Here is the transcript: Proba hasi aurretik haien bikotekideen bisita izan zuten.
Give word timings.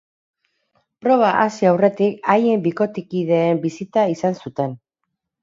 Proba 1.05 1.29
hasi 1.41 1.69
aurretik 1.71 2.31
haien 2.35 2.65
bikotekideen 2.65 3.63
bisita 3.67 4.09
izan 4.17 4.41
zuten. 4.45 4.77